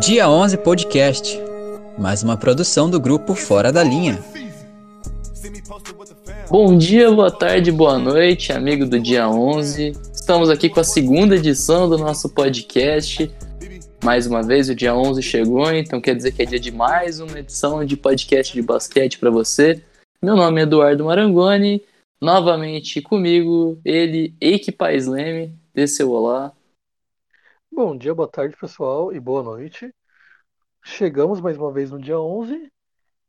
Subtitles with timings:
[0.00, 1.36] Dia 11 Podcast,
[1.98, 4.22] mais uma produção do grupo Fora da Linha.
[6.48, 9.92] Bom dia, boa tarde, boa noite, amigo do dia 11.
[10.14, 13.28] Estamos aqui com a segunda edição do nosso podcast.
[14.04, 17.18] Mais uma vez, o dia 11 chegou, então quer dizer que é dia de mais
[17.18, 19.82] uma edição de podcast de basquete para você.
[20.22, 21.82] Meu nome é Eduardo Marangoni,
[22.20, 25.58] novamente comigo, ele, Eike Paisleme.
[25.74, 26.52] Dê seu olá.
[27.70, 29.94] Bom dia, boa tarde, pessoal, e boa noite.
[30.82, 32.72] Chegamos mais uma vez no dia 11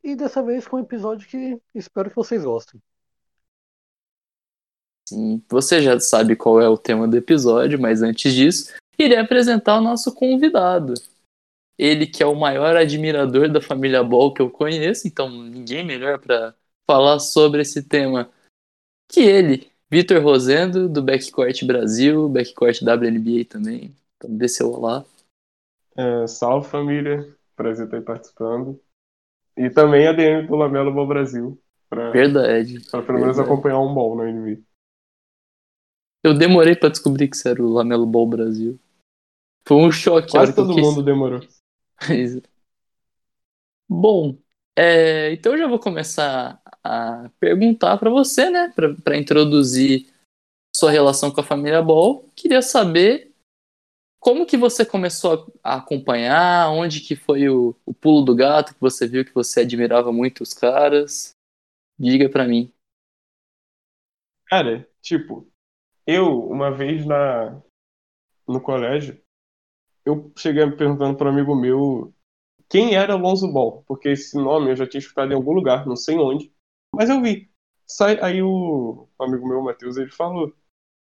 [0.02, 2.80] e dessa vez com um episódio que espero que vocês gostem.
[5.08, 9.78] Sim, você já sabe qual é o tema do episódio, mas antes disso, irei apresentar
[9.78, 10.94] o nosso convidado.
[11.76, 16.18] Ele que é o maior admirador da família Ball que eu conheço, então ninguém melhor
[16.18, 16.54] para
[16.86, 18.30] falar sobre esse tema
[19.08, 23.94] que ele, Vitor Rosendo, do Backcourt Brasil, Backcourt WNBA também.
[24.16, 25.04] Então, dê seu olá.
[25.96, 28.80] É, salve família, prazer estar aí participando.
[29.56, 31.58] E também a DM do Lamelo Ball Brasil.
[31.88, 32.80] Pra, Verdade.
[32.90, 33.52] Pra pelo menos verdade.
[33.52, 34.68] acompanhar um ball na NBA.
[36.22, 38.78] Eu demorei pra descobrir que isso era o Lamelo Ball Brasil.
[39.66, 40.30] Foi um choque.
[40.30, 41.40] Quase que todo quis- mundo demorou.
[43.88, 44.38] Bom,
[44.76, 48.72] é, então eu já vou começar a perguntar pra você, né?
[49.02, 50.12] Pra introduzir
[50.74, 52.24] sua relação com a família Ball.
[52.34, 53.32] Queria saber
[54.20, 58.80] como que você começou a acompanhar, onde que foi o, o pulo do gato que
[58.80, 61.32] você viu que você admirava muito os caras.
[61.98, 62.72] Diga pra mim.
[64.46, 65.46] Cara, tipo,
[66.06, 67.60] eu, uma vez na,
[68.46, 69.20] no colégio,
[70.04, 72.14] eu cheguei perguntando para um amigo meu
[72.68, 75.96] quem era Alonso Ball, porque esse nome eu já tinha escutado em algum lugar, não
[75.96, 76.52] sei onde,
[76.98, 77.50] mas eu vi.
[77.88, 80.54] Sai, aí o amigo meu, Matheus, ele falou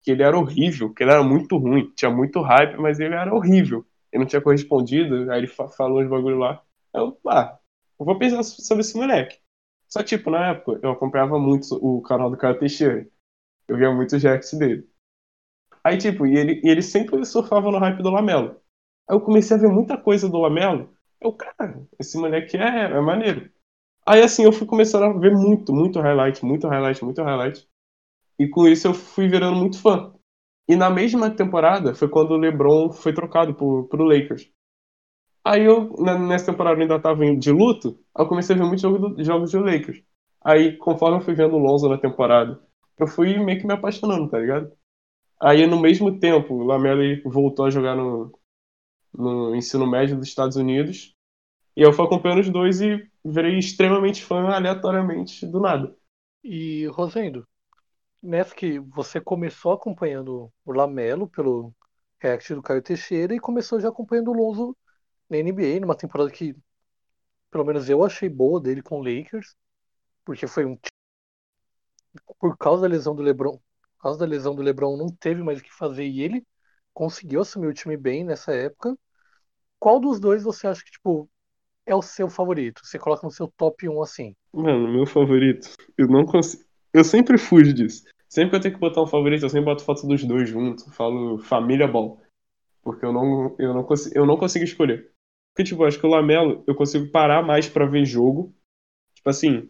[0.02, 3.34] que ele era horrível, que ele era muito ruim, tinha muito hype, mas ele era
[3.34, 3.86] horrível.
[4.12, 6.62] Ele não tinha correspondido, aí ele fa- falou uns bagulho lá.
[6.94, 7.58] Eu, ah,
[8.00, 9.38] eu vou pensar sobre esse moleque.
[9.88, 13.08] Só tipo, na época, eu acompanhava muito o canal do Caio Teixeira.
[13.68, 14.88] Eu via muito os reacts dele.
[15.82, 18.60] Aí, tipo, e ele, e ele sempre surfava no hype do Lamelo.
[19.08, 20.94] Aí eu comecei a ver muita coisa do Lamelo.
[21.20, 22.60] Eu, cara, esse moleque é,
[22.92, 23.50] é maneiro.
[24.06, 27.66] Aí, assim, eu fui começando a ver muito, muito highlight, muito highlight, muito highlight.
[28.38, 30.12] E com isso eu fui virando muito fã.
[30.68, 34.50] E na mesma temporada foi quando o LeBron foi trocado pro, pro Lakers.
[35.44, 35.92] Aí eu,
[36.26, 38.82] nessa temporada eu ainda tava de luto, eu comecei a ver muitos
[39.26, 40.02] jogos do, Lakers.
[40.42, 42.60] Aí, conforme eu fui vendo o Lonzo na temporada,
[42.98, 44.72] eu fui meio que me apaixonando, tá ligado?
[45.40, 48.32] Aí, no mesmo tempo, o Lamelo voltou a jogar no,
[49.12, 51.14] no ensino médio dos Estados Unidos.
[51.76, 55.96] E eu fui acompanhando os dois e virei extremamente fã aleatoriamente do nada.
[56.42, 57.46] E, Rosendo,
[58.22, 61.74] nessa que você começou acompanhando o Lamelo pelo
[62.18, 64.76] react do Caio Teixeira e começou já acompanhando o Lonzo
[65.28, 66.54] na NBA, numa temporada que,
[67.50, 69.56] pelo menos eu achei boa dele com o Lakers,
[70.24, 70.78] porque foi um.
[72.38, 75.58] Por causa da lesão do LeBron, por causa da lesão do LeBron, não teve mais
[75.60, 76.46] o que fazer e ele
[76.92, 78.96] conseguiu assumir o time bem nessa época.
[79.78, 81.28] Qual dos dois você acha que, tipo,
[81.86, 82.80] é o seu favorito?
[82.84, 84.34] Você coloca no seu top 1 assim.
[84.52, 86.62] Mano, meu favorito, eu não consigo.
[86.92, 88.04] Eu sempre fujo disso.
[88.28, 90.84] Sempre que eu tenho que botar um favorito, eu sempre boto foto dos dois juntos.
[90.94, 92.20] Falo família bom.
[92.82, 95.10] Porque eu não, eu não, consigo, eu não consigo escolher.
[95.52, 98.54] Porque, tipo, acho que o Lamelo eu consigo parar mais pra ver jogo.
[99.14, 99.68] Tipo assim.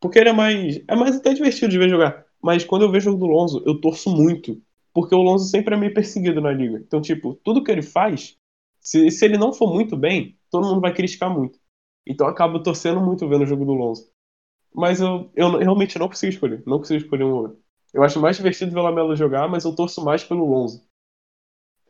[0.00, 0.80] Porque ele é mais.
[0.88, 2.24] É mais até divertido de ver jogar.
[2.42, 4.60] Mas quando eu vejo o jogo do Lonzo, eu torço muito.
[4.92, 6.78] Porque o Lonzo sempre é meio perseguido na liga.
[6.78, 8.36] Então, tipo, tudo que ele faz,
[8.80, 11.58] se, se ele não for muito bem, todo mundo vai criticar muito.
[12.06, 14.08] Então eu acabo torcendo muito vendo o jogo do Lonzo.
[14.72, 16.62] Mas eu, eu realmente não consigo escolher.
[16.64, 17.58] Não consigo escolher um ou outro.
[17.92, 20.80] Eu acho mais divertido ver o Lamelo jogar, mas eu torço mais pelo Lonzo.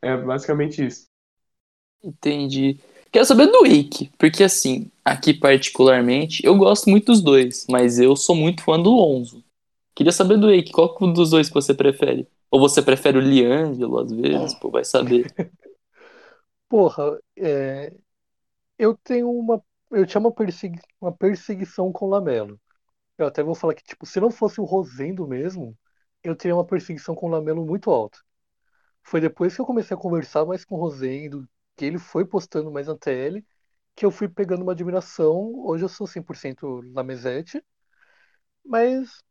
[0.01, 1.07] É basicamente isso.
[2.03, 2.79] Entendi.
[3.13, 8.17] Quero saber do Wake, porque assim, aqui particularmente, eu gosto muito dos dois, mas eu
[8.17, 9.45] sou muito fã do Lonzo.
[9.95, 12.27] Queria saber do Wake, qual dos dois que você prefere?
[12.51, 14.55] Ou você prefere o Liangelo às vezes?
[14.55, 15.33] Pô, vai saber.
[16.69, 17.93] Porra, é,
[18.85, 19.63] eu tenho uma.
[19.91, 22.61] Eu tinha uma, persegui- uma perseguição com o Lamelo.
[23.19, 25.79] Eu até vou falar que, tipo, se não fosse o Rosendo mesmo,
[26.25, 28.19] eu teria uma perseguição com o Lamelo muito alta.
[29.03, 32.71] Foi depois que eu comecei a conversar mais com o Rosendo, que ele foi postando
[32.73, 33.47] mais na TL,
[33.97, 35.55] que eu fui pegando uma admiração.
[35.67, 37.63] Hoje eu sou 100% Lamezete,
[38.65, 39.23] mas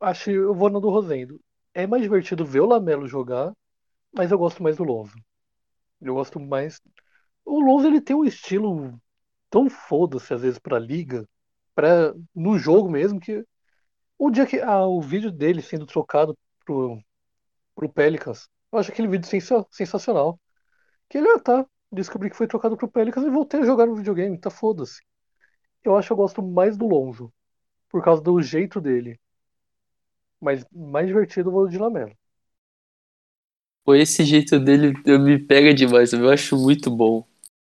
[0.00, 1.40] acho eu vou no do Rosendo.
[1.74, 3.52] É mais divertido ver o Lamelo jogar,
[4.12, 5.14] mas eu gosto mais do Lonzo.
[6.00, 6.80] Eu gosto mais.
[7.48, 9.00] O Lonzo ele tem um estilo
[9.50, 11.28] tão foda-se às vezes pra liga,
[11.74, 13.44] pra, no jogo mesmo, que
[14.18, 16.98] o dia que ah, o vídeo dele sendo trocado pro,
[17.74, 18.48] pro Pelicans.
[18.72, 20.40] Eu acho aquele vídeo sensa- sensacional.
[21.08, 23.96] Que ele, ah, tá, descobri que foi trocado pro Pelicans e voltei a jogar no
[23.96, 25.00] videogame, tá foda-se.
[25.84, 27.32] Eu acho que eu gosto mais do Lonzo,
[27.90, 29.18] por causa do jeito dele.
[30.40, 32.12] Mas mais divertido o de Lamelo.
[33.84, 37.26] Pô, esse jeito dele me pega demais, eu acho muito bom.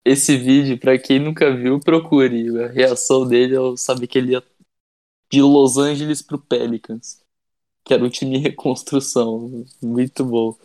[0.09, 2.63] Esse vídeo, pra quem nunca viu, procure.
[2.63, 4.43] A reação dele ao saber que ele ia
[5.29, 7.21] de Los Angeles pro Pelicans,
[7.85, 9.65] que era um time em reconstrução.
[9.83, 10.57] Muito bom.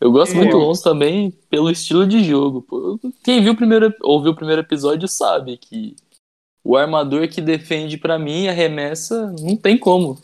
[0.00, 0.36] Eu gosto É.
[0.36, 2.62] muito do Lonzo também pelo estilo de jogo.
[2.62, 2.98] pô.
[3.22, 5.94] Quem viu o primeiro, ouviu o primeiro episódio sabe que
[6.64, 10.18] o armador que defende pra mim, arremessa, não tem como.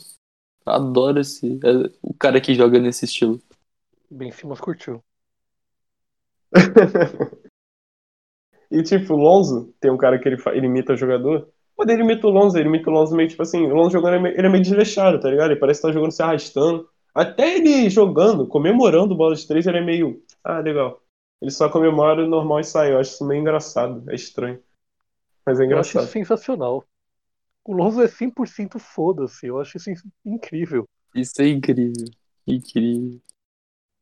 [0.65, 3.39] Adoro esse, é, o cara que joga nesse estilo.
[4.09, 5.03] Ben Simmons curtiu.
[8.73, 11.47] E tipo, o Lonzo, tem um cara que ele, ele imita jogador.
[11.75, 14.15] Quando ele imita o Lonzo, ele imita o Lonzo meio tipo assim, o Lonzo jogando,
[14.15, 15.51] ele é meio- ele é meio desleixado, tá ligado?
[15.51, 16.89] Ele parece que tá jogando se arrastando.
[17.13, 20.21] Até ele jogando, comemorando bola de três, ele é meio.
[20.43, 20.99] Ah, legal.
[21.41, 22.91] Ele só comemora normal e sai.
[22.93, 24.03] Eu acho isso meio engraçado.
[24.09, 24.59] É estranho.
[25.45, 26.11] Mas é Eu acho isso engraçado.
[26.11, 26.83] sensacional.
[27.65, 29.45] O Lonzo é 100% foda-se.
[29.47, 29.95] Eu acho isso in-
[30.25, 30.87] incrível.
[31.15, 32.05] Isso é incrível.
[32.47, 33.19] Incrível.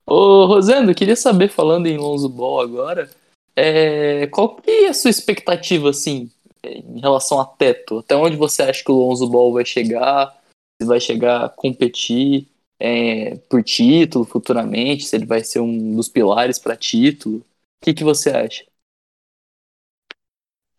[0.06, 3.10] Ô, Rosendo, eu queria saber, falando em Lonzo Ball agora,
[3.56, 6.32] é, qual que é a sua expectativa, assim,
[6.64, 8.00] em relação a teto?
[8.00, 10.40] Até onde você acha que o Lonzo Ball vai chegar?
[10.82, 12.48] Se vai chegar a competir
[12.80, 15.06] é, por título futuramente?
[15.06, 17.38] Se ele vai ser um dos pilares para título?
[17.38, 17.46] O
[17.84, 18.66] que, que você acha?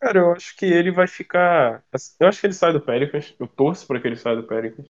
[0.02, 1.84] Cara, eu acho que ele vai ficar.
[2.18, 3.34] Eu acho que ele sai do Pelicans.
[3.38, 4.84] Eu torço pra que ele saia do Pelicans.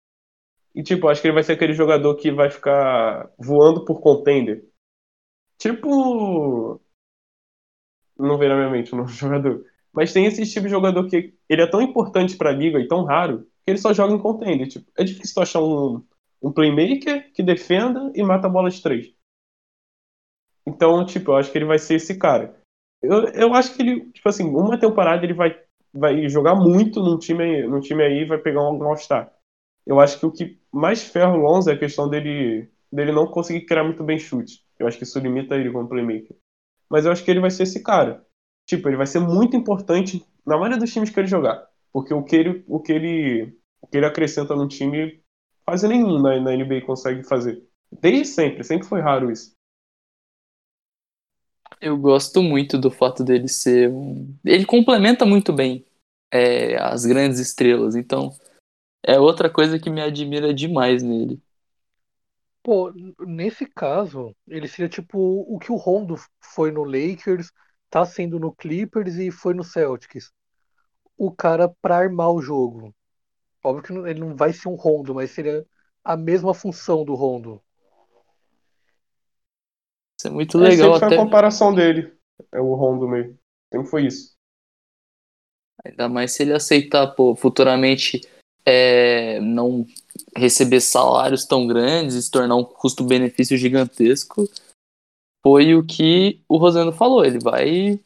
[0.72, 4.64] E, tipo, acho que ele vai ser aquele jogador que vai ficar voando por contender.
[5.58, 6.79] Tipo.
[8.20, 9.64] Não vem na minha mente o nome do jogador.
[9.92, 13.04] Mas tem esse tipo de jogador que ele é tão importante pra liga e tão
[13.04, 14.68] raro que ele só joga em contender.
[14.68, 16.04] Tipo, é difícil tu achar um,
[16.42, 19.12] um playmaker que defenda e mata a bola de três.
[20.66, 22.56] Então, tipo, eu acho que ele vai ser esse cara.
[23.02, 25.58] Eu, eu acho que ele, tipo assim, uma temporada ele vai,
[25.92, 29.32] vai jogar muito num time, num time aí e vai pegar um All-Star.
[29.86, 33.26] Eu acho que o que mais ferra o Lonzo é a questão dele, dele não
[33.26, 34.62] conseguir criar muito bem chute.
[34.78, 36.36] Eu acho que isso limita ele como playmaker.
[36.90, 38.26] Mas eu acho que ele vai ser esse cara.
[38.66, 41.68] Tipo, ele vai ser muito importante na maioria dos times que ele jogar.
[41.92, 45.22] Porque o que ele, o que ele, o que ele acrescenta no time,
[45.64, 47.64] quase nenhum na, na NBA consegue fazer.
[48.00, 49.52] Desde sempre, sempre foi raro isso.
[51.80, 54.36] Eu gosto muito do fato dele ser um.
[54.44, 55.84] Ele complementa muito bem
[56.30, 58.36] é, as grandes estrelas, então
[59.02, 61.40] é outra coisa que me admira demais nele.
[62.62, 67.50] Pô, nesse caso, ele seria tipo o que o Rondo foi no Lakers,
[67.88, 70.30] tá sendo no Clippers e foi no Celtics.
[71.16, 72.94] O cara pra armar o jogo.
[73.64, 75.66] Óbvio que ele não vai ser um Rondo, mas seria
[76.04, 77.62] a mesma função do Rondo.
[80.18, 81.16] Isso é muito legal sempre foi até.
[81.16, 82.12] a comparação dele.
[82.52, 83.38] É o Rondo mesmo.
[83.72, 84.34] Sempre foi isso.
[85.84, 88.20] Ainda mais se ele aceitar, pô, futuramente
[88.66, 89.86] é, não
[90.36, 94.48] receber salários tão grandes e se tornar um custo-benefício gigantesco.
[95.42, 97.24] Foi o que o Rosendo falou.
[97.24, 98.00] Ele vai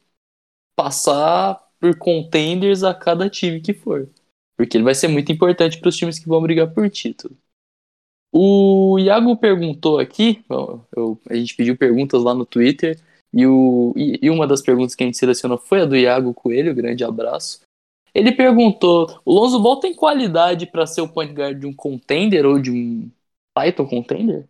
[0.76, 4.08] passar por contenders a cada time que for.
[4.56, 7.36] Porque ele vai ser muito importante para os times que vão brigar por título.
[8.32, 13.00] O Iago perguntou aqui, bom, eu- a gente pediu perguntas lá no Twitter,
[13.32, 16.34] e, o, e, e uma das perguntas que a gente selecionou foi a do Iago
[16.34, 17.61] Coelho, grande abraço.
[18.14, 22.47] Ele perguntou: o Lonzo Ball tem qualidade para ser o point guard de um contender
[22.47, 23.11] ou de um
[23.59, 24.49] title contender?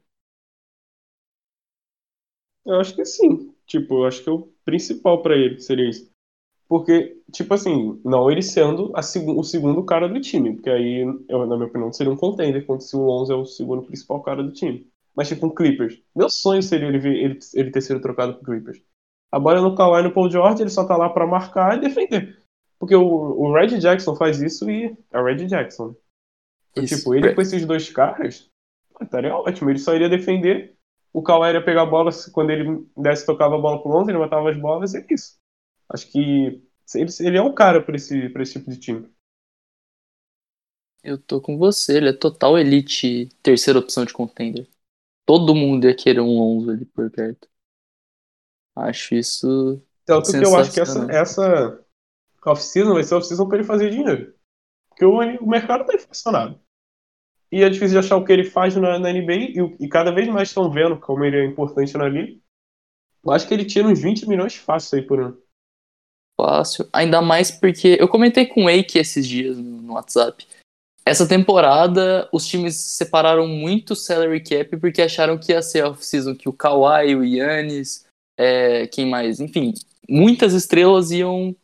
[2.65, 3.53] Eu acho que sim.
[3.67, 6.11] Tipo, eu acho que é o principal pra ele seria isso.
[6.69, 10.55] Porque, tipo assim, não ele sendo a segu- o segundo cara do time.
[10.55, 13.47] Porque aí, eu, na minha opinião, seria um contender, quando se o Lonzo é o
[13.47, 14.87] segundo principal cara do time.
[15.17, 16.01] Mas, tipo, um Clippers.
[16.17, 18.83] Meu sonho seria ele, ele, ele ter sido trocado pro Clippers.
[19.33, 22.44] A bola no Kawhi no Paul George, ele só tá lá pra marcar e defender.
[22.79, 25.95] Porque o, o Red Jackson faz isso e é o Red Jackson.
[26.71, 26.97] Então, Isso.
[26.97, 28.51] tipo, ele com esses dois caras,
[29.01, 29.71] estaria ótimo.
[29.71, 30.77] Ele só iria defender.
[31.13, 34.19] O Kawhi iria pegar a bola, quando ele desse, tocava a bola pro Lonzo, ele
[34.19, 35.39] matava as bolas e é isso.
[35.89, 36.61] Acho que
[36.95, 39.09] ele, ele é um cara pra esse, pra esse tipo de time.
[41.05, 44.67] Eu tô com você, ele é total elite, terceira opção de contender.
[45.25, 47.49] Todo mundo ia querer um Lonzo ali por perto.
[48.75, 49.81] Acho isso.
[50.05, 51.84] Tanto que eu acho que essa, Sensacional.
[52.45, 54.35] Essa off-season vai ser off-season pra ele fazer dinheiro.
[54.89, 56.61] Porque o, o mercado tá inflacionado.
[57.51, 60.13] E é difícil de achar o que ele faz na, na NBA e, e cada
[60.13, 62.39] vez mais estão vendo como ele é importante na liga.
[63.25, 65.39] Eu acho que ele tira uns 20 milhões fácil aí por ano.
[66.39, 66.89] Fácil.
[66.93, 70.47] Ainda mais porque eu comentei com o Eike esses dias no no WhatsApp
[71.05, 76.35] essa temporada os times separaram muito o salary cap porque acharam que ia ser off-season,
[76.35, 78.07] que o Kawhi, o Yannis,
[78.39, 79.39] é, quem mais?
[79.39, 79.75] Enfim,
[80.09, 81.55] muitas estrelas iam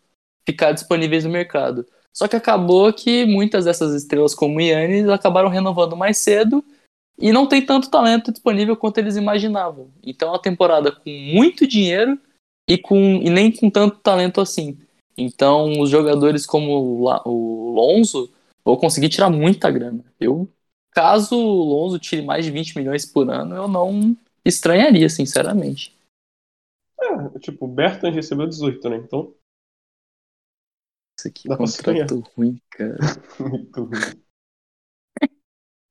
[0.47, 1.87] ficar disponíveis no mercado.
[2.13, 6.65] Só que acabou que muitas dessas estrelas, como Yannis, acabaram renovando mais cedo
[7.19, 9.91] e não tem tanto talento disponível quanto eles imaginavam.
[10.03, 12.19] Então, é uma temporada com muito dinheiro
[12.69, 14.79] e, com, e nem com tanto talento assim.
[15.17, 18.31] Então, os jogadores como o Lonzo
[18.65, 20.05] vão conseguir tirar muita grana.
[20.19, 20.49] Eu,
[20.91, 25.95] caso o Lonzo tire mais de 20 milhões por ano, eu não estranharia, sinceramente.
[27.01, 28.97] É, tipo, o Bertan recebeu 18, né?
[28.97, 29.35] Então.
[31.21, 32.97] Isso aqui é contrato ruim, cara.
[33.39, 34.23] Muito ruim.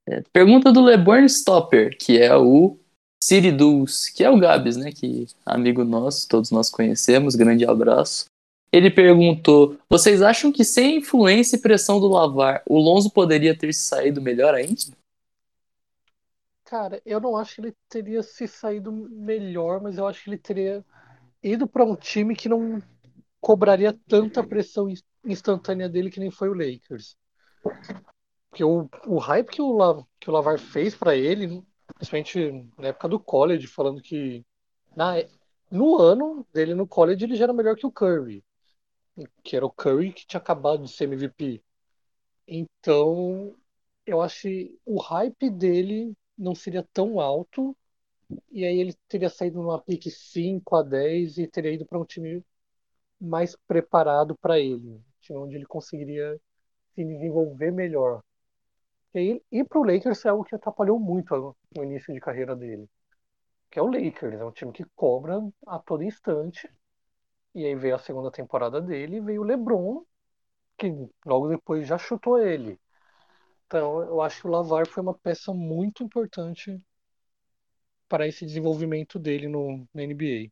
[0.08, 2.80] É, pergunta do LeBron Stopper, que é o
[3.24, 4.92] Siridus, que é o Gabs, né?
[4.92, 8.26] Que amigo nosso, todos nós conhecemos, grande abraço.
[8.72, 13.72] Ele perguntou: vocês acham que sem influência e pressão do Lavar, o Lonzo poderia ter
[13.72, 14.98] se saído melhor ainda?
[16.66, 20.38] Cara, eu não acho que ele teria se saído melhor, mas eu acho que ele
[20.40, 20.84] teria
[21.44, 22.82] ido para um time que não
[23.40, 24.90] cobraria tanta pressão
[25.26, 27.18] instantânea dele que nem foi o Lakers.
[28.50, 31.64] Porque o, o hype que o, La, que o Lavar fez para ele,
[31.96, 34.46] principalmente na época do college, falando que
[34.96, 35.16] na,
[35.70, 38.44] no ano dele no college ele já era melhor que o Curry
[39.44, 41.64] que era o Curry que tinha acabado de ser MVP.
[42.48, 43.56] Então,
[44.06, 47.76] eu acho que o hype dele não seria tão alto
[48.52, 52.06] e aí ele teria saído numa pique 5 a 10 e teria ido para um
[52.06, 52.44] time
[53.20, 55.02] mais preparado para ele,
[55.38, 56.40] onde ele conseguiria
[56.96, 58.22] se desenvolver melhor.
[59.14, 62.88] E ir para o Lakers é algo que atrapalhou muito no início de carreira dele.
[63.72, 66.70] Que é o Lakers, é um time que cobra a todo instante
[67.54, 70.04] e aí veio a segunda temporada dele e veio o LeBron,
[70.78, 70.88] que
[71.26, 72.80] logo depois já chutou ele.
[73.68, 76.80] Então eu acho que o Lavar foi uma peça muito importante
[78.10, 80.52] para esse desenvolvimento dele no, na NBA.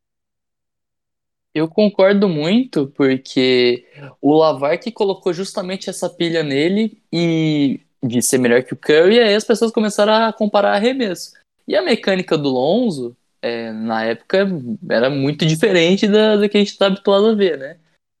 [1.54, 3.86] Eu concordo muito, porque
[4.20, 9.16] o Lavar que colocou justamente essa pilha nele e de ser melhor que o Curry,
[9.16, 11.32] e aí as pessoas começaram a comparar arremesso.
[11.66, 14.48] E a mecânica do Lonzo, é, na época
[14.88, 17.76] era muito diferente da, da que a gente está habituado a ver, né?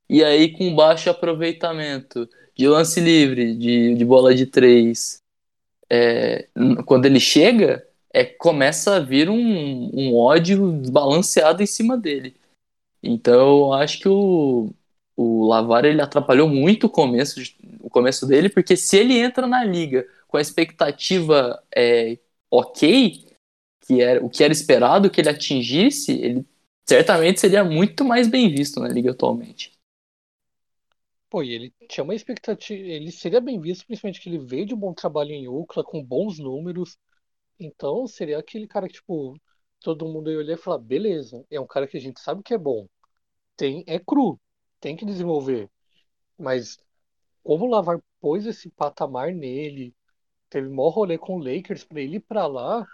[0.08, 5.20] E aí, com baixo aproveitamento de lance livre, de, de bola de três,
[5.90, 6.48] é,
[6.86, 12.34] quando ele chega, é, começa a vir um, um ódio desbalanceado em cima dele.
[13.02, 14.72] Então, acho que o,
[15.16, 17.40] o Lavar ele atrapalhou muito o começo,
[17.80, 22.18] o começo dele, porque se ele entra na liga com a expectativa é,
[22.50, 23.24] ok,
[23.86, 26.46] que era o que era esperado que ele atingisse, ele
[26.86, 29.72] certamente seria muito mais bem visto na liga atualmente.
[31.30, 34.74] Pô, e ele tinha uma expectativa, ele seria bem visto, principalmente que ele veio de
[34.74, 36.96] um bom trabalho em Oakland, com bons números.
[37.60, 39.38] Então, seria aquele cara que, tipo,
[39.80, 42.54] todo mundo ia olhar e falar, beleza, é um cara que a gente sabe que
[42.54, 42.88] é bom.
[43.56, 44.40] Tem, é cru,
[44.80, 45.70] tem que desenvolver.
[46.38, 46.78] Mas
[47.44, 49.94] como o Lavar pôs esse patamar nele,
[50.50, 52.86] teve maior rolê com o Lakers para ele ir para lá,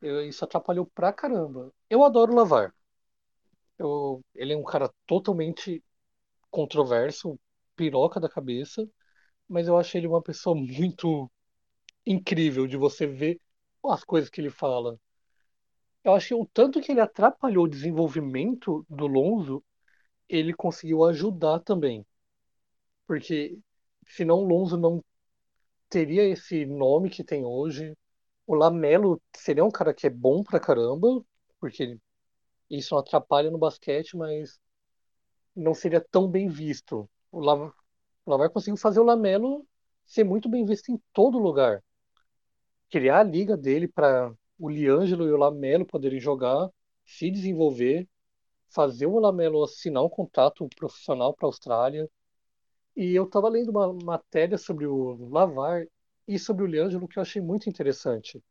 [0.00, 1.72] eu, isso atrapalhou pra caramba.
[1.90, 2.72] Eu adoro o Lavar.
[3.78, 5.82] Eu, ele é um cara totalmente
[6.50, 7.38] controverso,
[7.76, 8.88] piroca da cabeça,
[9.48, 11.30] mas eu acho ele uma pessoa muito
[12.06, 13.40] incrível de você ver
[13.86, 14.98] as coisas que ele fala.
[16.04, 19.64] Eu acho que o tanto que ele atrapalhou o desenvolvimento do Lonzo,
[20.28, 22.06] ele conseguiu ajudar também.
[23.06, 23.58] Porque
[24.06, 25.02] senão o Lonzo não
[25.88, 27.96] teria esse nome que tem hoje,
[28.46, 31.24] o Lamelo seria um cara que é bom pra caramba,
[31.60, 31.98] porque
[32.70, 34.58] isso não atrapalha no basquete, mas
[35.56, 37.08] não seria tão bem visto.
[37.32, 37.74] O Lamelo
[38.52, 39.66] conseguiu fazer o Lamelo
[40.04, 41.82] ser muito bem visto em todo lugar.
[42.90, 46.70] Criar a liga dele para o Liangelo e o Lamelo poderem jogar,
[47.04, 48.08] se desenvolver,
[48.68, 52.08] fazer o Lamelo assinar um contrato profissional para a Austrália.
[52.96, 55.86] E eu estava lendo uma matéria sobre o Lavar
[56.26, 58.42] e sobre o Liangelo que eu achei muito interessante.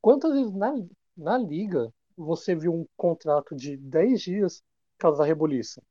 [0.00, 0.74] Quantas vezes na,
[1.16, 4.62] na liga você viu um contrato de 10 dias
[4.98, 5.82] causar rebuliço?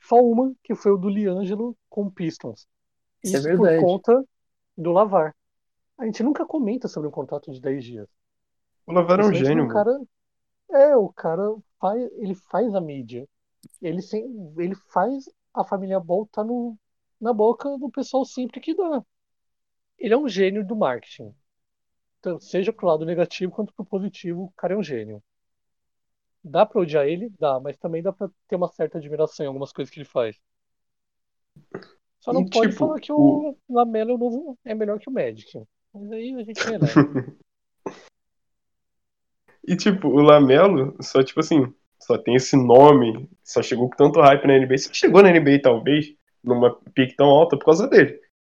[0.00, 2.66] Só uma, que foi o do Liangelo com o Pistons.
[3.22, 4.24] Isso, é Isso é por conta
[4.76, 5.34] do Lavar.
[6.00, 8.08] A gente nunca comenta sobre um contrato de 10 dias.
[8.86, 9.98] O Lavar é um gênio, o cara,
[10.70, 11.42] É, o cara
[11.80, 13.28] faz, ele faz a mídia.
[13.82, 14.24] Ele, sem,
[14.58, 16.78] ele faz a família Ball tá no,
[17.20, 19.04] na boca do pessoal sempre que dá
[19.98, 21.32] ele é um gênio do marketing.
[22.20, 25.22] Então, seja pro lado negativo quanto pro positivo, o cara é um gênio.
[26.44, 27.30] Dá pra odiar ele?
[27.38, 30.36] Dá, mas também dá pra ter uma certa admiração em algumas coisas que ele faz.
[32.20, 35.12] Só não E, pode tipo, falar que o- o Lamelo novo é melhor que o
[35.12, 35.58] Magic.
[35.94, 37.40] Mas aí a gente releva.
[39.66, 44.20] E, tipo, o Lamelo, só, tipo assim, só tem esse nome, só chegou com tanto
[44.20, 44.78] hype na NBA.
[44.78, 46.06] Só chegou na NBA, talvez,
[46.42, 48.18] numa pique tão alta por causa dele.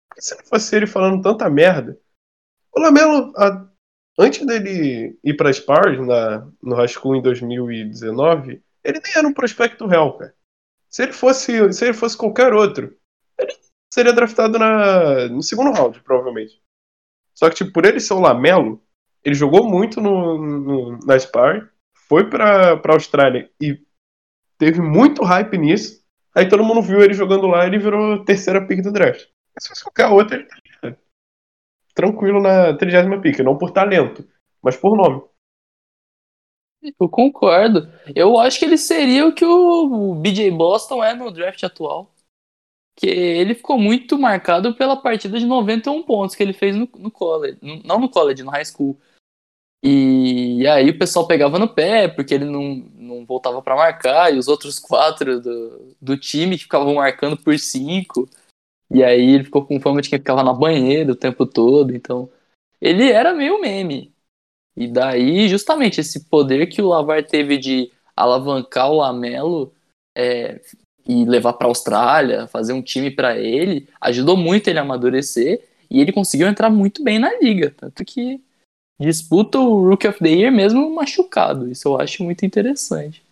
[0.08, 1.98] Porque se não fosse ele falando tanta merda,
[2.74, 3.68] o Lamelo, a-
[4.18, 9.34] antes dele ir pra Spurs, na, no High School em 2019, ele nem era um
[9.34, 10.34] prospecto real, cara.
[10.90, 12.96] Se ele fosse, se ele fosse qualquer outro,
[13.38, 13.52] ele
[13.92, 16.60] seria draftado na, no segundo round, provavelmente.
[17.40, 18.82] Só que, tipo, por ele ser o Lamelo,
[19.24, 21.72] ele jogou muito no, no, na Spar,
[22.06, 23.80] foi pra, pra Austrália e
[24.58, 26.04] teve muito hype nisso.
[26.34, 29.26] Aí todo mundo viu ele jogando lá e ele virou terceira pick do draft.
[29.58, 30.98] Se fosse qualquer outro, ele estaria
[31.94, 33.38] tranquilo na trigésima pick.
[33.38, 34.22] Não por talento,
[34.62, 35.22] mas por nome.
[37.00, 37.90] Eu concordo.
[38.14, 42.12] Eu acho que ele seria o que o BJ Boston é no draft atual.
[43.00, 47.10] Que ele ficou muito marcado pela partida de 91 pontos que ele fez no, no
[47.10, 47.56] college.
[47.62, 48.98] No- Não no college, no high school.
[49.82, 54.38] E, aí o pessoal pegava no pé, porque ele não, não voltava pra marcar, e
[54.38, 58.28] os outros quatro do, do time ficavam marcando por cinco.
[58.90, 61.94] E aí ele ficou com fama de quem ficava na banheira o tempo todo.
[61.94, 62.28] Então,
[62.80, 64.12] ele era meio meme.
[64.76, 69.72] E daí, justamente, esse poder que o Lavar teve de alavancar o Lamelo
[70.14, 70.60] é,
[71.10, 75.68] e levar para a Austrália, fazer um time para ele, ajudou muito ele a amadurecer
[75.90, 77.74] e ele conseguiu entrar muito bem na liga.
[77.76, 78.40] Tanto que
[78.98, 81.68] disputa o Rookie of the Year mesmo machucado.
[81.68, 83.24] Isso eu acho muito interessante.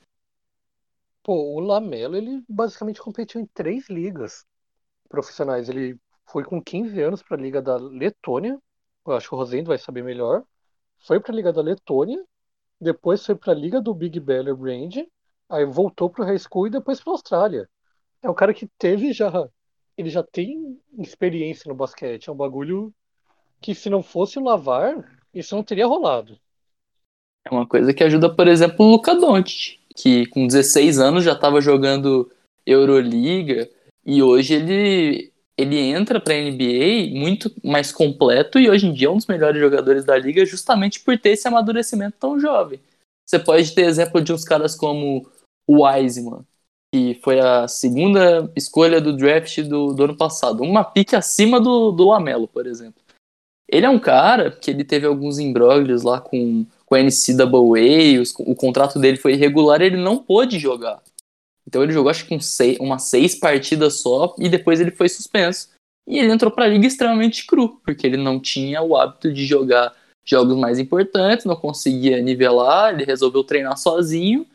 [1.23, 4.45] Pô, o Lamelo, ele basicamente competiu em três ligas
[5.09, 5.69] profissionais.
[5.69, 8.59] Ele foi com 15 anos para a Liga da Letônia.
[9.07, 10.43] Eu acho que o Rosendo vai saber melhor.
[10.99, 12.21] Foi para a Liga da Letônia,
[12.81, 14.97] depois foi para a Liga do Big Baller Brand,
[15.49, 17.69] aí voltou para o High School e depois para a Austrália.
[18.23, 19.49] É um cara que teve já,
[19.97, 22.29] ele já tem experiência no basquete.
[22.29, 22.93] É um bagulho
[23.61, 26.39] que se não fosse o Lavar, isso não teria rolado.
[27.45, 31.33] É uma coisa que ajuda, por exemplo, o Luka Doncic, que com 16 anos já
[31.33, 32.31] estava jogando
[32.67, 33.69] Euroliga
[34.05, 39.09] e hoje ele ele entra para a NBA muito mais completo e hoje em dia
[39.09, 42.79] é um dos melhores jogadores da liga justamente por ter esse amadurecimento tão jovem.
[43.27, 45.29] Você pode ter exemplo de uns caras como
[45.69, 46.45] Wiseman,
[46.93, 51.93] que foi a segunda escolha do draft do, do ano passado, uma pique acima do,
[51.93, 53.03] do Lamelo, por exemplo.
[53.71, 58.35] Ele é um cara que ele teve alguns imbróglios lá com, com a NCAA, os,
[58.39, 61.03] o contrato dele foi irregular, ele não pôde jogar.
[61.67, 65.11] Então ele jogou acho que um seis, umas seis partidas só e depois ele foi
[65.11, 65.69] suspenso.
[66.09, 69.45] E ele entrou para a liga extremamente cru, porque ele não tinha o hábito de
[69.45, 74.47] jogar jogos mais importantes, não conseguia nivelar, ele resolveu treinar sozinho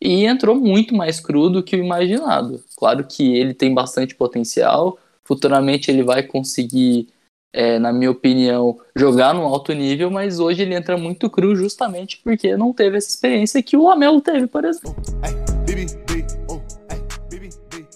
[0.00, 2.62] e entrou muito mais cru do que o imaginado.
[2.76, 7.08] Claro que ele tem bastante potencial, futuramente ele vai conseguir,
[7.52, 12.18] é, na minha opinião, jogar no alto nível, mas hoje ele entra muito cru justamente
[12.24, 14.96] porque não teve essa experiência que o Lamelo teve, por exemplo.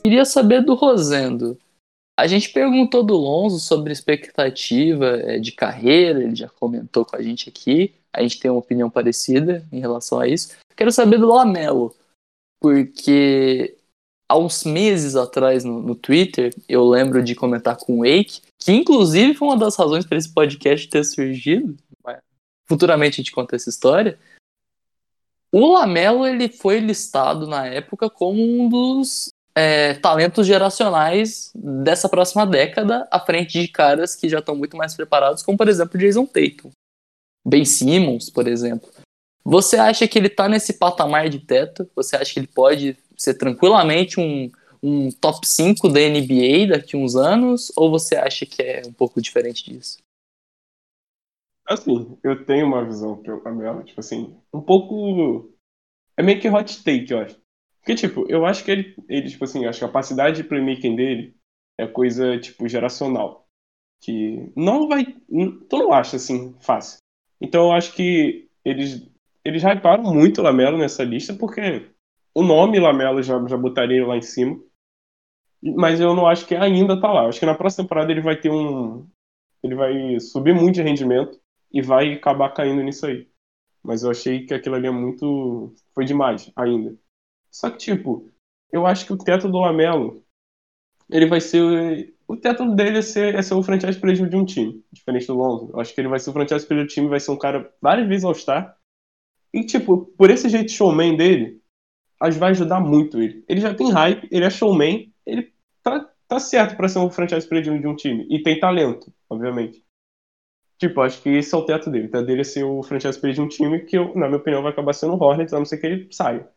[0.02, 1.56] Queria saber do Rosendo.
[2.16, 7.22] A gente perguntou do Lonzo sobre expectativa é, de carreira, ele já comentou com a
[7.22, 7.94] gente aqui.
[8.12, 10.50] A gente tem uma opinião parecida em relação a isso.
[10.76, 11.94] Quero saber do Lamelo,
[12.60, 13.76] porque
[14.28, 18.72] há uns meses atrás no, no Twitter eu lembro de comentar com o Wake, que
[18.72, 21.76] inclusive foi uma das razões para esse podcast ter surgido.
[22.66, 24.18] Futuramente a gente conta essa história.
[25.52, 32.46] O Lamelo ele foi listado na época como um dos é, talentos geracionais dessa próxima
[32.46, 36.26] década, à frente de caras que já estão muito mais preparados, como por exemplo Jason
[36.26, 36.70] Tatum,
[37.46, 38.88] Ben Simmons, por exemplo.
[39.44, 41.88] Você acha que ele está nesse patamar de teto?
[41.94, 44.50] Você acha que ele pode ser tranquilamente um,
[44.82, 47.70] um top 5 da NBA daqui a uns anos?
[47.76, 49.98] Ou você acha que é um pouco diferente disso?
[51.66, 55.50] Assim, eu tenho uma visão pro Lamelo, tipo assim, um pouco.
[56.16, 57.40] É meio que hot take, eu acho.
[57.80, 61.36] Porque, tipo, eu acho que ele, ele, tipo assim, a capacidade de playmaking dele
[61.78, 63.46] é coisa, tipo, geracional.
[64.00, 65.04] Que não vai.
[65.06, 66.98] Tu não acha assim, fácil.
[67.40, 69.06] Então eu acho que eles,
[69.44, 71.90] eles hyparam muito o Lamelo nessa lista, porque
[72.34, 74.58] o nome Lamelo já, já botaria lá em cima.
[75.62, 77.26] Mas eu não acho que ainda tá lá.
[77.26, 79.08] Acho que na próxima temporada ele vai ter um.
[79.62, 81.40] Ele vai subir muito de rendimento
[81.72, 83.28] e vai acabar caindo nisso aí.
[83.82, 85.74] Mas eu achei que aquilo ali é muito.
[85.94, 86.96] Foi demais ainda.
[87.50, 88.30] Só que, tipo,
[88.72, 90.22] eu acho que o teto do Lamelo.
[91.10, 92.14] Ele vai ser.
[92.26, 95.34] O teto dele é ser, é ser o franchise player de um time, diferente do
[95.34, 95.70] Lonzo.
[95.72, 97.70] Eu acho que ele vai ser o franchise player do time, vai ser um cara
[97.80, 98.74] várias vezes All-Star.
[99.54, 101.60] E, tipo, por esse jeito showman dele,
[102.20, 103.44] que vai ajudar muito ele.
[103.48, 107.46] Ele já tem hype, ele é showman, ele tá tá certo pra ser um franchise
[107.48, 108.26] player de um time.
[108.28, 109.84] E tem talento, obviamente.
[110.78, 112.06] Tipo, acho que esse é o teto dele.
[112.06, 114.38] O teto dele é ser o franchise player de um time que, eu, na minha
[114.38, 116.48] opinião, vai acabar sendo o Hornets, a não ser que ele saia.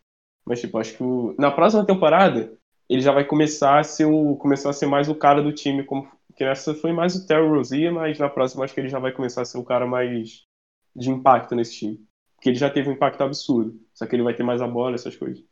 [0.46, 2.58] Mas, tipo, acho que o, na próxima temporada,
[2.90, 5.84] ele já vai começar a ser o, começar a ser mais o cara do time,
[5.84, 9.00] como que nessa foi mais o Terry Rozier, mas na próxima acho que ele já
[9.00, 10.46] vai começar a ser o cara mais
[10.96, 12.07] de impacto nesse time.
[12.38, 13.80] Porque ele já teve um impacto absurdo.
[13.94, 15.44] Só que ele vai ter mais a bola, essas coisas.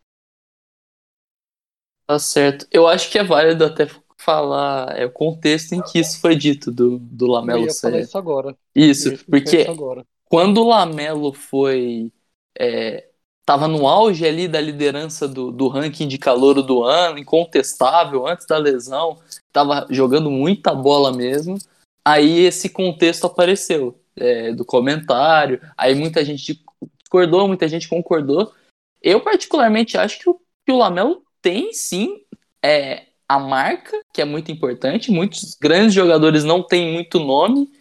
[2.07, 2.67] Tá certo.
[2.71, 6.71] Eu acho que é válido até falar é, o contexto em que isso foi dito
[6.71, 8.01] do, do Eu Lamelo ia falar ser.
[8.01, 8.57] isso agora.
[8.75, 10.05] Isso, Eu ia explicar porque isso agora.
[10.25, 12.11] quando o Lamelo foi.
[12.57, 13.09] É,
[13.45, 18.45] tava no auge ali da liderança do, do ranking de calouro do ano, incontestável, antes
[18.47, 19.21] da lesão,
[19.53, 21.57] tava jogando muita bola mesmo.
[22.05, 26.63] Aí esse contexto apareceu, é, do comentário, aí muita gente
[26.99, 28.53] discordou, muita gente concordou.
[29.01, 32.21] Eu, particularmente, acho que o, que o Lamelo tem sim
[32.63, 35.11] é, a marca, que é muito importante.
[35.11, 37.71] Muitos grandes jogadores não têm muito nome,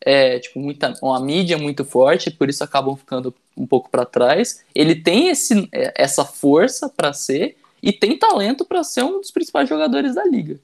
[0.00, 4.64] é, tipo, muita, uma mídia muito forte, por isso acabam ficando um pouco para trás.
[4.74, 9.30] Ele tem esse, é, essa força para ser e tem talento para ser um dos
[9.30, 10.58] principais jogadores da liga.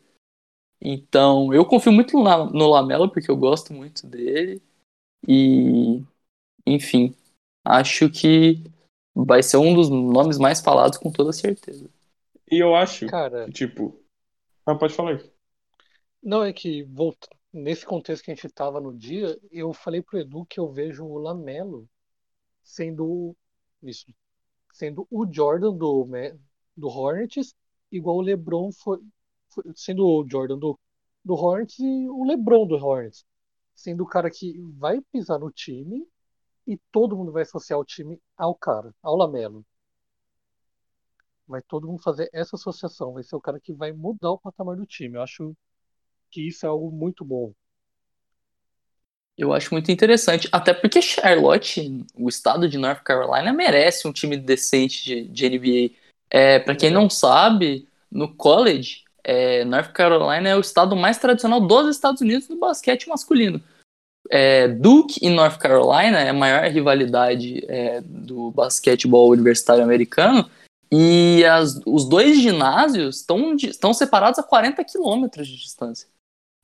[0.80, 4.62] Então, eu confio muito no, no Lamelo porque eu gosto muito dele
[5.26, 6.02] e,
[6.66, 7.14] enfim,
[7.64, 8.64] acho que
[9.14, 11.90] vai ser um dos nomes mais falados com toda certeza.
[12.50, 13.98] E eu acho Cara, que, tipo.
[14.66, 15.30] Ah, pode falar aí.
[16.22, 20.18] não é que volta, nesse contexto que a gente tava no dia, eu falei pro
[20.18, 21.88] Edu que eu vejo o Lamelo
[22.64, 23.36] sendo
[23.82, 24.06] isso,
[24.72, 26.06] sendo o Jordan do,
[26.76, 27.54] do Hornets,
[27.92, 28.98] igual o LeBron foi,
[29.50, 30.78] foi- sendo o Jordan do,
[31.24, 33.26] do Hornets e o LeBron do Hornets,
[33.78, 36.04] sendo o cara que vai pisar no time
[36.66, 39.64] e todo mundo vai associar o time ao cara, ao Lamelo.
[41.46, 44.76] Vai todo mundo fazer essa associação, vai ser o cara que vai mudar o patamar
[44.76, 45.16] do time.
[45.16, 45.56] Eu acho
[46.28, 47.54] que isso é algo muito bom.
[49.36, 54.36] Eu acho muito interessante, até porque Charlotte, o estado de North Carolina, merece um time
[54.36, 55.94] decente de, de NBA.
[56.28, 61.60] É, para quem não sabe, no college, é, North Carolina é o estado mais tradicional
[61.60, 63.62] dos Estados Unidos no basquete masculino.
[64.30, 70.50] É, Duke e North Carolina é a maior rivalidade é, do basquetebol universitário americano.
[70.90, 76.08] E as- os dois ginásios estão, estão separados a 40 quilômetros de distância.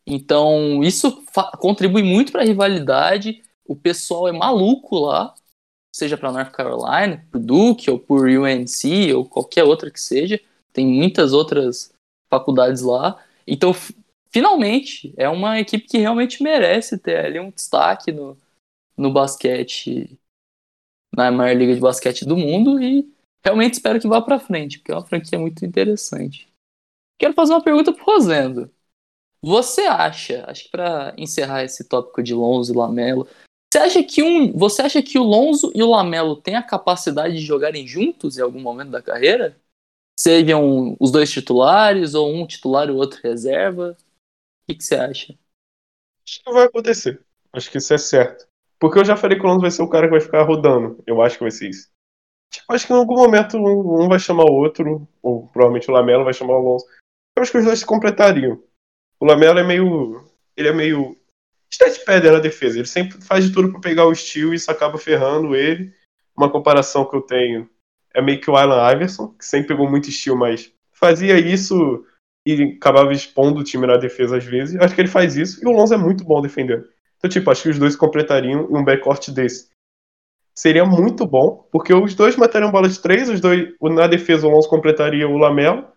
[0.06, 1.22] Então, isso
[1.58, 3.42] contribui muito para a rivalidade.
[3.66, 5.34] O pessoal é maluco lá,
[5.94, 10.40] seja para North Carolina, por Duke ou por UNC ou qualquer outra que seja.
[10.72, 11.93] Tem muitas outras
[12.38, 13.22] faculdades lá.
[13.46, 13.72] Então,
[14.30, 18.36] finalmente, é uma equipe que realmente merece ter ali um destaque no,
[18.96, 20.18] no basquete,
[21.14, 22.82] na maior liga de basquete do mundo.
[22.82, 23.08] E
[23.44, 26.48] realmente espero que vá para frente, porque é uma franquia muito interessante.
[27.18, 28.70] Quero fazer uma pergunta pro Rosendo.
[29.40, 33.28] Você acha, acho que para encerrar esse tópico de Lonzo e Lamelo,
[33.70, 37.34] você acha que um, você acha que o Lonzo e o Lamelo têm a capacidade
[37.34, 39.60] de jogarem juntos em algum momento da carreira?
[40.24, 43.94] Sejam os dois titulares ou um titular e o outro reserva?
[44.62, 45.38] O que, você acha?
[46.26, 47.22] Acho que vai acontecer.
[47.52, 48.46] Acho que isso é certo.
[48.78, 51.04] Porque eu já falei que o Lonzo vai ser o cara que vai ficar rodando.
[51.06, 51.90] Eu acho que vai ser isso.
[52.50, 56.24] Tipo, acho que em algum momento um vai chamar o outro, ou provavelmente o Lamelo
[56.24, 56.86] vai chamar o Lonzo.
[57.36, 58.62] Eu acho que os dois se completariam.
[59.20, 60.26] O Lamelo é meio.
[60.56, 61.20] Ele é meio.
[61.70, 62.78] Stat padder na defesa.
[62.78, 65.94] Ele sempre faz de tudo pra pegar o steal e isso acaba ferrando ele.
[66.34, 67.68] Uma comparação que eu tenho
[68.14, 72.04] é meio que o Allen Iverson, que sempre pegou muito steal, mas fazia isso
[72.46, 74.80] e acabava expondo o time na defesa às vezes.
[74.80, 76.86] Acho que ele faz isso e o Lonzo é muito bom defendendo.
[77.16, 79.68] Então, tipo, acho que os dois completariam um backcourt desse.
[80.54, 84.50] Seria muito bom, porque os dois matariam bola de três, os dois, na defesa o
[84.50, 85.88] Lonzo completaria o Lamelo.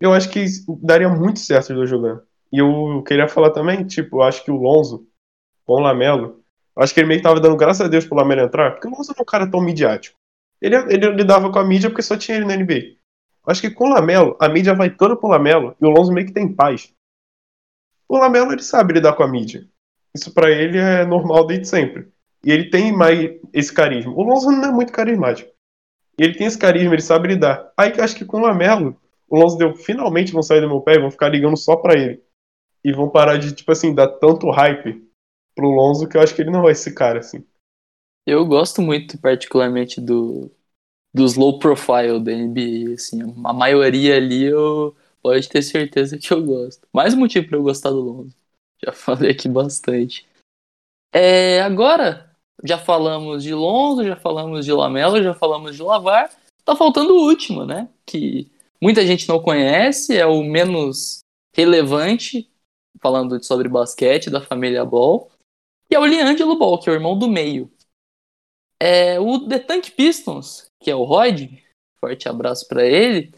[0.00, 0.44] Eu acho que
[0.82, 2.22] daria muito certo os dois jogando.
[2.52, 5.08] E eu queria falar também, tipo, acho que o Lonzo
[5.66, 6.44] com o Lamelo,
[6.76, 8.90] acho que ele meio que tava dando graças a Deus pro Lamelo entrar, porque o
[8.90, 10.16] Lonzo não é um cara tão midiático.
[10.60, 12.96] Ele, ele lidava com a mídia porque só tinha ele na NBA.
[13.46, 16.26] Acho que com o Lamelo, a mídia vai toda pro Lamelo e o Lonzo meio
[16.26, 16.92] que tem paz.
[18.08, 19.68] O Lamelo, ele sabe lidar com a mídia.
[20.14, 22.08] Isso pra ele é normal desde sempre.
[22.44, 24.12] E ele tem mais esse carisma.
[24.12, 25.50] O Lonzo não é muito carismático.
[26.18, 27.72] Ele tem esse carisma, ele sabe lidar.
[27.76, 28.96] Aí que acho que com o Lamelo,
[29.28, 31.94] o Lonzo deu, finalmente vão sair do meu pé e vão ficar ligando só pra
[31.94, 32.22] ele.
[32.84, 35.02] E vão parar de, tipo assim, dar tanto hype
[35.54, 37.44] pro Lonzo que eu acho que ele não vai ser esse cara, assim.
[38.26, 40.50] Eu gosto muito, particularmente, do,
[41.12, 42.94] dos low profile da NBA.
[42.94, 46.86] Assim, a maioria ali eu pode ter certeza que eu gosto.
[46.92, 48.36] Mais um motivo pra eu gostar do Lonzo.
[48.82, 50.26] Já falei aqui bastante.
[51.12, 56.30] É, agora, já falamos de Lonzo, já falamos de Lamelo, já falamos de Lavar.
[56.64, 57.88] Tá faltando o último, né?
[58.06, 61.20] Que muita gente não conhece, é o menos
[61.54, 62.50] relevante,
[63.00, 65.30] falando sobre basquete, da família Ball,
[65.90, 67.70] e é o Liangelo Ball, que é o irmão do meio.
[68.86, 71.48] É, o The Tank Pistons, que é o Rod,
[71.98, 73.32] forte abraço para ele,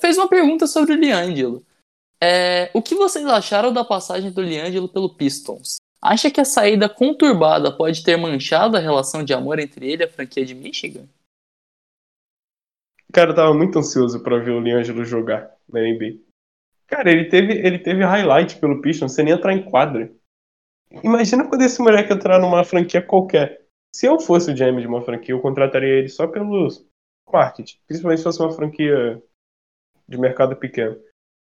[0.00, 1.60] fez uma pergunta sobre o Liangelo.
[2.22, 5.78] É, o que vocês acharam da passagem do Liangelo pelo Pistons?
[6.00, 10.06] Acha que a saída conturbada pode ter manchado a relação de amor entre ele e
[10.06, 11.08] a franquia de Michigan?
[13.12, 16.20] Cara, eu tava muito ansioso para ver o Liangelo jogar na NBA.
[16.86, 20.14] Cara, ele teve, ele teve highlight pelo Pistons sem nem entrar em quadra.
[21.02, 23.65] Imagina quando esse moleque entrar numa franquia qualquer.
[23.96, 26.68] Se eu fosse o GM de uma franquia, eu contrataria ele só pelo
[27.32, 27.78] marketing.
[27.86, 29.22] Principalmente se fosse uma franquia
[30.06, 31.00] de mercado pequeno.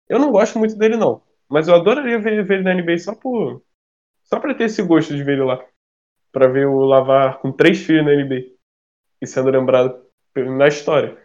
[0.08, 1.20] Eu não gosto muito dele, não.
[1.48, 3.60] Mas eu adoraria ver, ver ele na NBA só por.
[4.22, 5.66] Só pra ter esse gosto de ver ele lá.
[6.30, 8.54] Pra ver o Lavar com três filhos na NBA.
[9.20, 11.20] E sendo lembrado na história.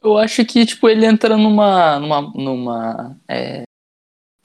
[0.00, 1.98] Eu acho que, tipo, ele entra numa.
[1.98, 2.32] numa.
[2.32, 3.20] numa.
[3.28, 3.64] É,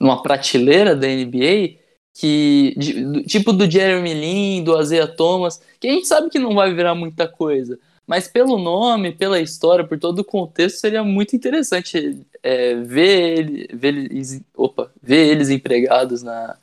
[0.00, 1.79] numa prateleira da NBA
[2.20, 2.74] que.
[2.76, 6.74] De, tipo do Jeremy Lin, do Azea Thomas, que a gente sabe que não vai
[6.74, 7.78] virar muita coisa.
[8.06, 13.68] Mas pelo nome, pela história, por todo o contexto, seria muito interessante é, ver, ele,
[13.72, 16.58] ver, eles, opa, ver eles empregados na,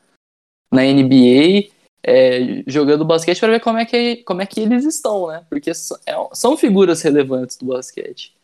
[0.72, 1.70] na NBA,
[2.04, 5.44] é, jogando basquete para ver como é, que, como é que eles estão, né?
[5.50, 8.36] Porque são, é, são figuras relevantes do basquete.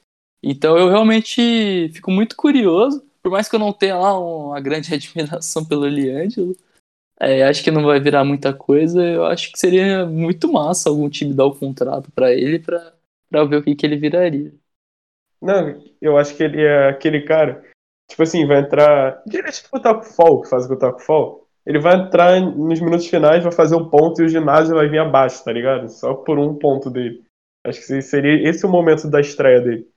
[0.41, 4.91] Então eu realmente fico muito curioso, por mais que eu não tenha lá uma grande
[4.95, 6.55] admiração pelo Liangelo,
[7.25, 9.03] é, acho que não vai virar muita coisa.
[9.03, 13.57] Eu acho que seria muito massa algum time dar o contrato para ele para ver
[13.57, 14.53] o que, que ele viraria.
[15.41, 17.63] Não, eu acho que ele é aquele cara.
[18.09, 19.21] Tipo assim, vai entrar.
[19.25, 21.47] Direto com o Taco Fall, que faz o Taco Fall.
[21.65, 24.99] Ele vai entrar nos minutos finais, vai fazer um ponto e o ginásio vai vir
[24.99, 25.89] abaixo, tá ligado?
[25.89, 27.23] Só por um ponto dele.
[27.63, 29.89] Acho que seria esse o momento da estreia dele.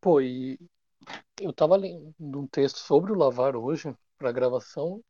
[0.00, 0.58] Pô, e
[1.40, 5.00] eu tava lendo um texto sobre o Lavar hoje, pra gravação,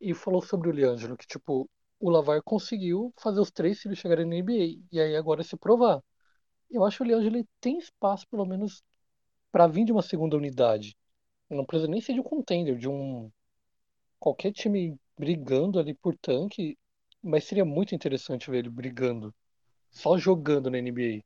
[0.00, 1.68] e falou sobre o Liangelo, que, tipo,
[2.00, 6.02] o Lavar conseguiu fazer os três filhos chegarem na NBA, e aí agora se provar.
[6.70, 8.82] Eu acho que o Liangelo tem espaço, pelo menos,
[9.52, 10.96] para vir de uma segunda unidade.
[11.50, 13.30] Não precisa nem ser de um contender, de um.
[14.20, 16.78] qualquer time brigando ali por tanque,
[17.22, 19.34] mas seria muito interessante ver ele brigando,
[19.90, 21.24] só jogando na NBA.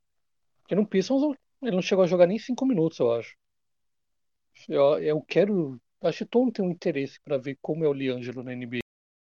[0.61, 3.35] Porque no Pistons ele não chegou a jogar nem cinco minutos, eu acho.
[4.67, 7.93] Eu, eu quero Acho que todo mundo tem um interesse para ver como é o
[7.93, 8.79] Liangelo na NBA.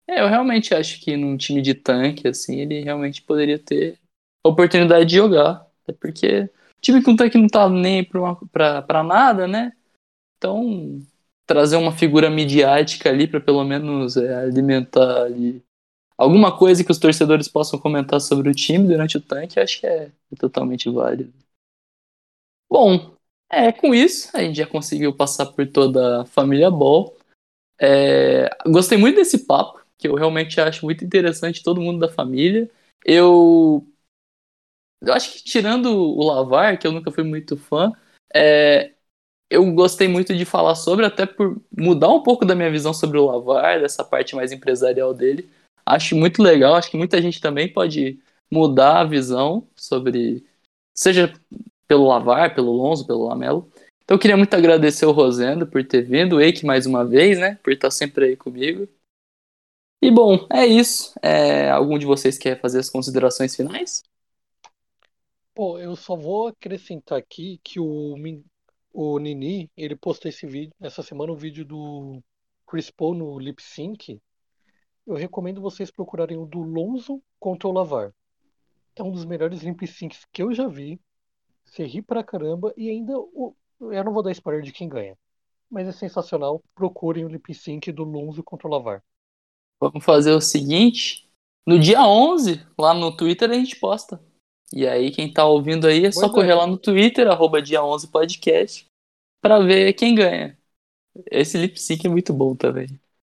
[0.08, 3.98] É, eu realmente acho que num time de tanque, assim, ele realmente poderia ter
[4.44, 5.66] oportunidade de jogar.
[5.82, 9.72] Até porque time com tanque não tá nem pra, uma, pra, pra nada, né?
[10.38, 11.00] Então,
[11.46, 15.62] trazer uma figura midiática ali para pelo menos é, alimentar ali
[16.18, 19.86] alguma coisa que os torcedores possam comentar sobre o time durante o tanque, acho que
[19.86, 21.32] é totalmente válido.
[22.70, 23.16] Bom,
[23.52, 27.14] é, com isso, a gente já conseguiu passar por toda a família Ball.
[27.78, 32.70] É, gostei muito desse papo, que eu realmente acho muito interessante, todo mundo da família.
[33.04, 33.86] Eu,
[35.02, 37.92] eu acho que tirando o Lavar, que eu nunca fui muito fã,
[38.34, 38.94] é,
[39.50, 43.18] eu gostei muito de falar sobre, até por mudar um pouco da minha visão sobre
[43.18, 45.50] o Lavar, dessa parte mais empresarial dele.
[45.84, 48.18] Acho muito legal, acho que muita gente também pode
[48.50, 50.46] mudar a visão sobre,
[50.94, 51.32] seja
[51.92, 53.70] pelo Lavar, pelo Lonzo, pelo Lamelo.
[54.02, 57.38] Então eu queria muito agradecer o Rosendo por ter vindo, o Eike mais uma vez,
[57.38, 57.58] né?
[57.62, 58.88] Por estar sempre aí comigo.
[60.00, 61.12] E bom, é isso.
[61.20, 64.02] É, algum de vocês quer fazer as considerações finais?
[65.54, 68.16] Pô, eu só vou acrescentar aqui que o,
[68.90, 72.22] o Nini, ele postou esse vídeo, essa semana, o um vídeo do
[72.66, 74.18] Chris Paul no Lip Sync.
[75.06, 78.14] Eu recomendo vocês procurarem o do Lonzo contra o Lavar.
[78.96, 80.98] É um dos melhores lip syncs que eu já vi.
[81.72, 83.18] Você ri pra caramba e ainda.
[83.18, 83.56] O...
[83.80, 85.16] Eu não vou dar spoiler de quem ganha.
[85.70, 86.62] Mas é sensacional.
[86.74, 89.02] Procurem o lip sync do Lonzo contra o Lavar.
[89.80, 91.26] Vamos fazer o seguinte.
[91.66, 94.20] No dia 11, lá no Twitter, a gente posta.
[94.70, 98.08] E aí, quem tá ouvindo aí é só correr lá no Twitter, arroba dia 11
[98.08, 98.86] podcast,
[99.40, 100.58] pra ver quem ganha.
[101.30, 102.86] Esse lip sync é muito bom também.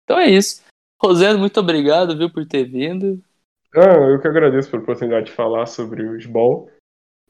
[0.05, 0.62] Então é isso.
[1.03, 3.22] Rosendo, muito obrigado, viu, por ter vindo.
[3.75, 6.70] Ah, eu que agradeço pela oportunidade de falar sobre o Sball.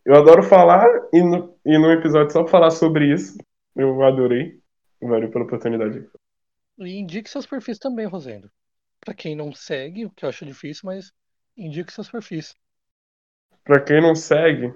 [0.07, 3.37] Eu adoro falar e no, e no episódio só falar sobre isso.
[3.75, 4.61] Eu adorei.
[5.03, 6.09] Valeu pela oportunidade.
[6.79, 8.49] E indique seus perfis também, Rosendo.
[9.01, 11.11] Pra quem não segue, o que eu acho difícil, mas
[11.57, 12.55] indique seus perfis.
[13.65, 14.73] Pra quem não segue,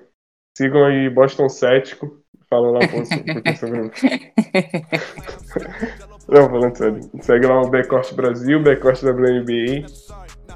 [0.58, 2.20] sigam aí Boston Cético.
[2.48, 3.32] Fala lá sobre
[6.28, 7.00] Não, falando sério.
[7.20, 9.86] Segue lá o Backcourt Brasil, Backcourt WNBA,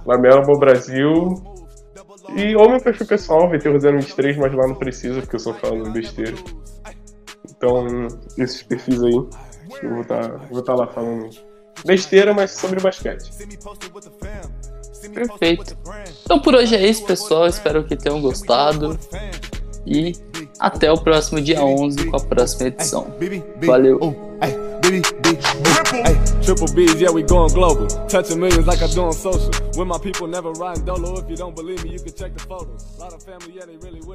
[0.04, 1.54] Lamelo Brasil
[2.36, 6.34] e ou meu perfil pessoal, VT023, mas lá não precisa, porque eu só falo besteira.
[7.50, 7.86] Então
[8.38, 9.14] esses perfis aí,
[9.82, 11.30] eu vou estar vou tá lá falando
[11.84, 13.30] besteira, mas sobre basquete.
[15.12, 15.76] Perfeito.
[16.24, 17.46] Então por hoje é isso, pessoal.
[17.46, 18.98] Espero que tenham gostado.
[19.86, 20.12] E
[20.58, 23.06] até o próximo dia 11 com a próxima edição.
[23.62, 24.00] Valeu.
[24.84, 27.86] Triple B's, yeah, we going global.
[28.06, 29.50] Touching millions like I do on social.
[29.78, 31.24] With my people never riding dolo.
[31.24, 32.84] If you don't believe me, you can check the photos.
[32.96, 34.12] A lot of family, yeah, they really with me.